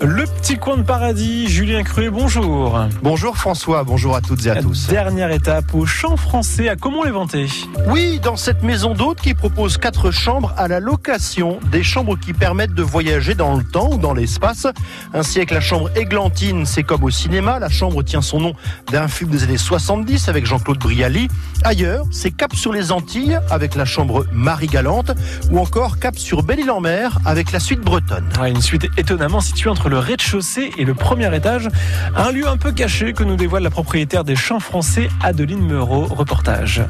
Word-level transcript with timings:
Le 0.00 0.33
petit 0.54 0.60
coin 0.60 0.76
de 0.76 0.82
paradis, 0.82 1.48
Julien 1.48 1.82
Cruet, 1.82 2.10
bonjour. 2.10 2.78
Bonjour 3.02 3.36
François, 3.36 3.82
bonjour 3.82 4.14
à 4.14 4.20
toutes 4.20 4.46
et 4.46 4.50
à 4.50 4.62
tous. 4.62 4.86
Dernière 4.86 5.32
étape 5.32 5.74
au 5.74 5.84
champ 5.84 6.16
français 6.16 6.68
à 6.68 6.76
comment 6.76 7.02
les 7.02 7.10
vanter 7.10 7.46
Oui, 7.88 8.20
dans 8.22 8.36
cette 8.36 8.62
maison 8.62 8.94
d'hôte 8.94 9.20
qui 9.20 9.34
propose 9.34 9.78
quatre 9.78 10.12
chambres 10.12 10.54
à 10.56 10.68
la 10.68 10.78
location, 10.78 11.58
des 11.72 11.82
chambres 11.82 12.16
qui 12.16 12.32
permettent 12.32 12.74
de 12.74 12.84
voyager 12.84 13.34
dans 13.34 13.56
le 13.56 13.64
temps 13.64 13.90
ou 13.94 13.98
dans 13.98 14.14
l'espace. 14.14 14.68
Ainsi 15.12 15.38
avec 15.38 15.50
la 15.50 15.60
chambre 15.60 15.90
Églantine, 15.96 16.66
c'est 16.66 16.84
comme 16.84 17.02
au 17.02 17.10
cinéma, 17.10 17.58
la 17.58 17.68
chambre 17.68 18.04
tient 18.04 18.22
son 18.22 18.38
nom 18.38 18.52
d'un 18.92 19.08
film 19.08 19.30
des 19.30 19.42
années 19.42 19.56
70 19.56 20.28
avec 20.28 20.46
Jean-Claude 20.46 20.78
Brialy. 20.78 21.26
Ailleurs, 21.64 22.04
c'est 22.12 22.30
Cap 22.30 22.54
sur 22.54 22.72
les 22.72 22.92
Antilles 22.92 23.40
avec 23.50 23.74
la 23.74 23.84
chambre 23.84 24.24
Marie 24.32 24.68
Galante 24.68 25.10
ou 25.50 25.58
encore 25.58 25.98
Cap 25.98 26.16
sur 26.16 26.44
Belle-Île-en-Mer 26.44 27.18
avec 27.24 27.50
la 27.50 27.58
suite 27.58 27.80
bretonne. 27.80 28.28
une 28.46 28.62
suite 28.62 28.86
étonnamment 28.96 29.40
située 29.40 29.70
entre 29.70 29.88
le 29.88 29.98
rez-de-chaussée 29.98 30.43
et 30.76 30.84
le 30.84 30.94
premier 30.94 31.34
étage. 31.34 31.68
Un 32.16 32.30
lieu 32.30 32.46
un 32.46 32.56
peu 32.56 32.72
caché 32.72 33.12
que 33.12 33.24
nous 33.24 33.36
dévoile 33.36 33.62
la 33.62 33.70
propriétaire 33.70 34.24
des 34.24 34.36
champs 34.36 34.60
français, 34.60 35.08
Adeline 35.22 35.66
Meurot. 35.66 36.04
Reportage. 36.04 36.82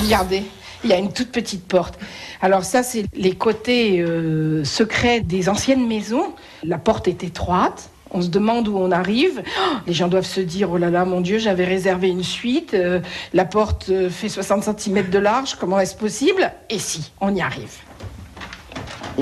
Regardez, 0.00 0.44
il 0.84 0.90
y 0.90 0.92
a 0.92 0.98
une 0.98 1.12
toute 1.12 1.32
petite 1.32 1.66
porte. 1.66 1.98
Alors 2.40 2.64
ça, 2.64 2.82
c'est 2.82 3.04
les 3.14 3.34
côtés 3.34 4.00
euh, 4.00 4.64
secrets 4.64 5.20
des 5.20 5.48
anciennes 5.48 5.86
maisons. 5.86 6.34
La 6.62 6.78
porte 6.78 7.08
est 7.08 7.24
étroite. 7.24 7.90
On 8.12 8.20
se 8.20 8.28
demande 8.28 8.68
où 8.68 8.76
on 8.76 8.90
arrive. 8.90 9.42
Oh, 9.44 9.76
les 9.86 9.94
gens 9.94 10.08
doivent 10.08 10.26
se 10.26 10.40
dire, 10.40 10.70
oh 10.70 10.76
là 10.76 10.90
là, 10.90 11.04
mon 11.04 11.22
Dieu, 11.22 11.38
j'avais 11.38 11.64
réservé 11.64 12.08
une 12.08 12.22
suite. 12.22 12.74
Euh, 12.74 13.00
la 13.32 13.46
porte 13.46 13.88
euh, 13.88 14.10
fait 14.10 14.28
60 14.28 14.78
cm 14.78 15.08
de 15.08 15.18
large. 15.18 15.56
Comment 15.58 15.80
est-ce 15.80 15.96
possible? 15.96 16.52
Et 16.68 16.78
si, 16.78 17.10
on 17.20 17.34
y 17.34 17.40
arrive. 17.40 17.78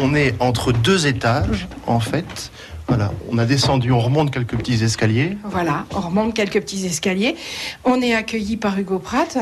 On 0.03 0.15
est 0.15 0.35
entre 0.41 0.73
deux 0.73 1.07
étages, 1.07 1.69
en 1.87 2.01
fait. 2.01 2.51
Voilà, 2.89 3.13
on 3.31 3.37
a 3.37 3.45
descendu, 3.45 3.93
on 3.93 4.01
remonte 4.01 4.31
quelques 4.31 4.57
petits 4.57 4.83
escaliers. 4.83 5.37
Voilà, 5.45 5.85
on 5.95 6.01
remonte 6.01 6.35
quelques 6.35 6.61
petits 6.61 6.87
escaliers. 6.87 7.37
On 7.85 8.01
est 8.01 8.15
accueilli 8.15 8.57
par 8.57 8.79
Hugo 8.79 8.99
Pratt. 8.99 9.37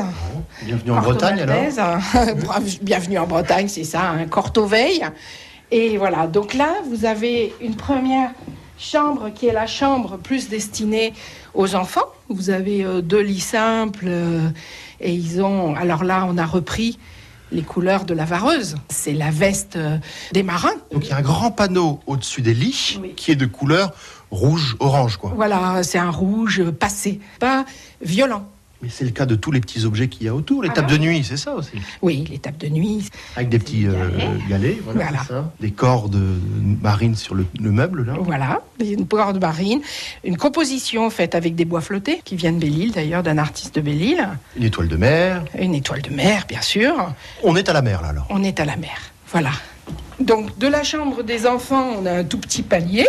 Bienvenue 0.63 0.91
en 0.91 1.01
Bretagne 1.01 1.39
alors. 1.39 1.97
Bienvenue 2.81 3.17
en 3.19 3.25
Bretagne, 3.25 3.69
c'est 3.69 3.85
ça, 3.85 4.09
un 4.09 4.25
Cortoveille. 4.25 5.05
Et 5.71 5.97
voilà, 5.97 6.27
donc 6.27 6.53
là, 6.53 6.75
vous 6.89 7.05
avez 7.05 7.53
une 7.61 7.75
première 7.75 8.31
chambre 8.77 9.29
qui 9.33 9.47
est 9.47 9.53
la 9.53 9.67
chambre 9.67 10.17
plus 10.17 10.49
destinée 10.49 11.13
aux 11.53 11.73
enfants. 11.75 12.07
Vous 12.27 12.49
avez 12.49 12.83
euh, 12.83 13.01
deux 13.01 13.21
lits 13.21 13.39
simples 13.39 14.05
euh, 14.07 14.49
et 14.99 15.13
ils 15.13 15.41
ont. 15.41 15.75
Alors 15.75 16.03
là, 16.03 16.27
on 16.29 16.37
a 16.37 16.45
repris 16.45 16.99
les 17.51 17.61
couleurs 17.61 18.05
de 18.05 18.13
la 18.13 18.25
vareuse. 18.25 18.75
C'est 18.89 19.13
la 19.13 19.31
veste 19.31 19.75
euh, 19.75 19.97
des 20.33 20.43
marins. 20.43 20.75
Donc 20.91 21.05
il 21.05 21.09
y 21.09 21.13
a 21.13 21.17
un 21.17 21.21
grand 21.21 21.51
panneau 21.51 21.99
au-dessus 22.07 22.41
des 22.41 22.53
lits 22.53 22.99
qui 23.15 23.31
est 23.31 23.35
de 23.35 23.45
couleur 23.45 23.91
rouge-orange, 24.31 25.17
quoi. 25.17 25.33
Voilà, 25.35 25.81
c'est 25.83 25.97
un 25.97 26.11
rouge 26.11 26.63
passé, 26.71 27.19
pas 27.39 27.65
violent. 28.01 28.47
Mais 28.81 28.87
c'est 28.89 29.03
le 29.03 29.11
cas 29.11 29.25
de 29.25 29.35
tous 29.35 29.51
les 29.51 29.59
petits 29.59 29.83
objets 29.83 30.07
qu'il 30.07 30.25
y 30.25 30.29
a 30.29 30.33
autour. 30.33 30.63
Les 30.63 30.69
ah 30.69 30.73
tables 30.73 30.91
de 30.91 30.97
nuit, 30.97 31.21
c'est 31.25 31.35
ça 31.35 31.53
aussi 31.53 31.73
Oui, 32.01 32.39
tables 32.41 32.57
de 32.57 32.69
nuit. 32.69 33.09
Avec 33.35 33.49
des 33.49 33.59
petits 33.59 33.87
galets, 34.49 34.77
euh, 34.77 34.91
voilà, 34.93 35.23
Ça. 35.27 35.51
des 35.59 35.71
cordes 35.71 36.17
marines 36.81 37.15
sur 37.15 37.35
le, 37.35 37.45
meuble, 37.59 38.05
là. 38.05 38.13
Voilà, 38.21 38.61
une 38.79 39.05
corde 39.05 39.41
marine. 39.41 39.81
Une 40.23 40.37
composition 40.37 41.09
faite 41.09 41.35
avec 41.35 41.55
des 41.55 41.65
bois 41.65 41.81
flottés, 41.81 42.21
qui 42.23 42.37
viennent 42.37 42.57
de 42.57 42.69
Belle-Île 42.69 42.91
d'ailleurs, 42.91 43.23
d'un 43.23 43.37
artiste 43.37 43.75
de 43.75 43.81
Belle-Île. 43.81 44.29
Une 44.55 44.63
étoile 44.63 44.87
de 44.87 44.95
mer. 44.95 45.43
Une 45.57 45.73
étoile 45.75 46.01
de 46.01 46.11
mer, 46.11 46.45
bien 46.47 46.61
sûr. 46.61 46.93
On 47.43 47.55
est 47.55 47.67
à 47.67 47.73
la 47.73 47.81
mer, 47.81 48.01
là, 48.01 48.09
alors 48.09 48.27
On 48.29 48.43
est 48.43 48.59
à 48.59 48.65
la 48.65 48.77
mer, 48.77 48.97
voilà. 49.31 49.51
Donc, 50.19 50.57
de 50.57 50.67
la 50.67 50.83
chambre 50.83 51.23
des 51.23 51.47
enfants, 51.47 51.95
on 51.99 52.05
a 52.05 52.11
un 52.11 52.23
tout 52.23 52.37
petit 52.37 52.61
palier 52.61 53.07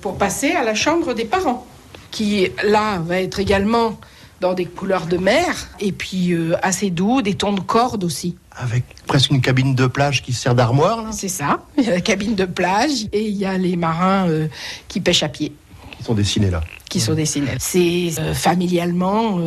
pour 0.00 0.18
passer 0.18 0.52
à 0.52 0.64
la 0.64 0.74
chambre 0.74 1.14
des 1.14 1.24
parents, 1.24 1.66
qui, 2.10 2.48
là, 2.64 2.98
va 2.98 3.20
être 3.20 3.38
également 3.38 3.98
dans 4.40 4.54
des 4.54 4.64
couleurs 4.64 5.06
de 5.06 5.18
mer, 5.18 5.54
et 5.80 5.92
puis 5.92 6.32
euh, 6.32 6.56
assez 6.62 6.90
doux, 6.90 7.22
des 7.22 7.34
tons 7.34 7.52
de 7.52 7.60
corde 7.60 8.04
aussi. 8.04 8.36
Avec 8.56 8.84
presque 9.06 9.30
une 9.30 9.40
cabine 9.40 9.74
de 9.74 9.86
plage 9.86 10.22
qui 10.22 10.32
sert 10.32 10.54
d'armoire, 10.54 11.12
C'est 11.12 11.28
ça, 11.28 11.60
il 11.78 11.84
y 11.84 11.88
a 11.88 11.92
la 11.92 12.00
cabine 12.00 12.34
de 12.34 12.46
plage, 12.46 13.06
et 13.12 13.26
il 13.26 13.36
y 13.36 13.44
a 13.44 13.56
les 13.58 13.76
marins 13.76 14.28
euh, 14.28 14.48
qui 14.88 15.00
pêchent 15.00 15.22
à 15.22 15.28
pied. 15.28 15.52
Qui 15.96 16.04
sont 16.04 16.14
dessinés 16.14 16.50
là. 16.50 16.62
Qui 16.88 17.00
sont 17.00 17.14
dessinés. 17.14 17.56
C'est 17.58 18.12
euh, 18.18 18.32
familialement 18.32 19.38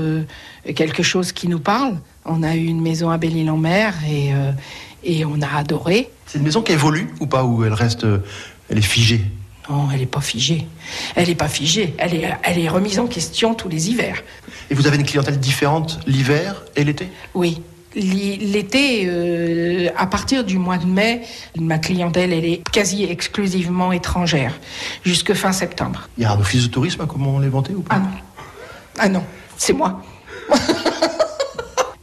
quelque 0.75 1.01
chose 1.01 1.31
qui 1.31 1.47
nous 1.47 1.59
parle. 1.59 1.97
On 2.25 2.43
a 2.43 2.55
eu 2.55 2.65
une 2.65 2.81
maison 2.81 3.09
à 3.09 3.17
Belle-Île-en-Mer, 3.17 3.95
et, 4.07 4.31
et 5.03 5.25
on 5.25 5.41
a 5.41 5.57
adoré. 5.57 6.09
C'est 6.27 6.37
une 6.37 6.43
maison 6.43 6.61
qui 6.61 6.71
évolue 6.71 7.09
ou 7.19 7.25
pas, 7.25 7.43
ou 7.43 7.65
elle 7.65 7.73
reste... 7.73 8.05
elle 8.69 8.77
est 8.77 8.81
figée? 8.81 9.25
Non, 9.69 9.87
elle 9.91 9.99
n'est 9.99 10.05
pas 10.05 10.21
figée. 10.21 10.67
Elle 11.15 11.27
n'est 11.27 11.35
pas 11.35 11.47
figée. 11.47 11.93
Elle 11.97 12.15
est, 12.15 12.29
elle 12.43 12.59
est 12.59 12.67
remise 12.67 12.99
en 12.99 13.07
question 13.07 13.53
tous 13.53 13.69
les 13.69 13.89
hivers. 13.89 14.23
Et 14.69 14.75
vous 14.75 14.87
avez 14.87 14.97
une 14.97 15.05
clientèle 15.05 15.39
différente 15.39 15.99
l'hiver 16.05 16.63
et 16.75 16.83
l'été? 16.83 17.07
Oui. 17.33 17.61
L'été, 17.95 19.03
euh, 19.05 19.89
à 19.95 20.07
partir 20.07 20.43
du 20.43 20.57
mois 20.57 20.77
de 20.77 20.85
mai, 20.85 21.21
ma 21.59 21.77
clientèle, 21.77 22.33
elle 22.33 22.45
est 22.45 22.67
quasi 22.71 23.03
exclusivement 23.03 23.91
étrangère, 23.91 24.59
jusque 25.05 25.33
fin 25.35 25.51
septembre. 25.51 26.09
Il 26.17 26.23
y 26.23 26.25
a 26.25 26.31
un 26.31 26.39
office 26.39 26.63
de 26.63 26.69
tourisme 26.69 27.01
à 27.01 27.05
comment 27.05 27.37
les 27.37 27.49
vanter 27.49 27.73
ou 27.75 27.81
pas? 27.81 27.95
Ah 27.95 27.99
non. 27.99 28.09
Ah 28.97 29.09
non, 29.09 29.23
c'est 29.57 29.73
moi. 29.73 30.01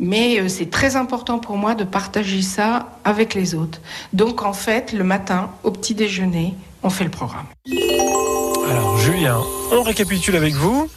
Mais 0.00 0.40
euh, 0.40 0.48
c'est 0.48 0.70
très 0.70 0.96
important 0.96 1.38
pour 1.38 1.56
moi 1.56 1.74
de 1.74 1.84
partager 1.84 2.42
ça 2.42 2.88
avec 3.04 3.34
les 3.34 3.54
autres. 3.54 3.80
Donc 4.12 4.42
en 4.42 4.54
fait, 4.54 4.92
le 4.92 5.04
matin, 5.04 5.50
au 5.62 5.70
petit 5.70 5.94
déjeuner, 5.94 6.54
on 6.82 6.90
fait 6.90 7.04
le 7.04 7.10
programme. 7.10 7.46
Alors 8.70 8.98
Julien, 8.98 9.38
on 9.72 9.82
récapitule 9.82 10.36
avec 10.36 10.54
vous. 10.54 10.88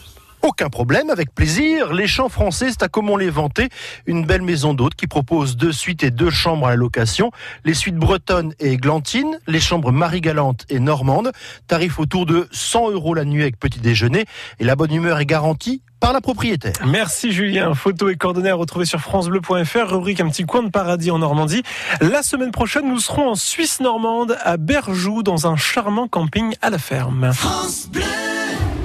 Aucun 0.44 0.68
problème, 0.68 1.08
avec 1.08 1.34
plaisir. 1.34 1.94
Les 1.94 2.06
champs 2.06 2.28
français, 2.28 2.66
c'est 2.68 2.82
à 2.82 2.88
comment 2.88 3.16
les 3.16 3.30
vanter. 3.30 3.70
Une 4.04 4.26
belle 4.26 4.42
maison 4.42 4.74
d'hôtes 4.74 4.94
qui 4.94 5.06
propose 5.06 5.56
deux 5.56 5.72
suites 5.72 6.02
et 6.02 6.10
deux 6.10 6.28
chambres 6.28 6.66
à 6.66 6.70
la 6.70 6.76
location. 6.76 7.30
Les 7.64 7.72
suites 7.72 7.96
bretonnes 7.96 8.52
et 8.60 8.72
églantines, 8.72 9.38
les 9.46 9.58
chambres 9.58 9.90
marie-galante 9.90 10.66
et 10.68 10.80
normande. 10.80 11.32
Tarif 11.66 11.98
autour 11.98 12.26
de 12.26 12.46
100 12.52 12.90
euros 12.90 13.14
la 13.14 13.24
nuit 13.24 13.40
avec 13.40 13.58
petit 13.58 13.80
déjeuner. 13.80 14.26
Et 14.60 14.64
la 14.64 14.76
bonne 14.76 14.92
humeur 14.92 15.18
est 15.18 15.24
garantie 15.24 15.80
par 15.98 16.12
la 16.12 16.20
propriétaire. 16.20 16.74
Merci 16.86 17.32
Julien. 17.32 17.72
Photos 17.72 18.12
et 18.12 18.16
coordonnées 18.16 18.50
à 18.50 18.54
retrouver 18.54 18.84
sur 18.84 19.00
francebleu.fr, 19.00 19.94
rubrique 19.94 20.20
un 20.20 20.28
petit 20.28 20.44
coin 20.44 20.62
de 20.62 20.68
paradis 20.68 21.10
en 21.10 21.20
Normandie. 21.20 21.62
La 22.02 22.22
semaine 22.22 22.50
prochaine, 22.50 22.86
nous 22.86 23.00
serons 23.00 23.30
en 23.30 23.34
Suisse 23.34 23.80
normande, 23.80 24.36
à 24.42 24.58
Berjoux, 24.58 25.22
dans 25.22 25.46
un 25.46 25.56
charmant 25.56 26.06
camping 26.06 26.54
à 26.60 26.68
la 26.68 26.78
ferme. 26.78 27.32
France 27.32 27.88
Bleu 27.90 28.02